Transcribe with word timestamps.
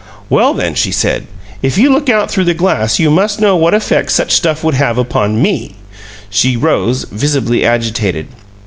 "Well, 0.31 0.55
then," 0.55 0.73
she 0.73 0.91
said, 0.91 1.27
"if 1.61 1.77
you 1.77 1.91
look 1.91 2.09
out 2.09 2.31
through 2.31 2.45
the 2.45 2.55
glass 2.55 2.97
you 2.97 3.11
must 3.11 3.39
know 3.39 3.55
what 3.55 3.75
effect 3.75 4.11
such 4.11 4.31
stuff 4.31 4.63
would 4.63 4.73
have 4.73 4.97
upon 4.97 5.39
ME!" 5.39 5.75
She 6.27 6.57
rose, 6.57 7.03
visibly 7.11 7.63
agitated. 7.63 8.25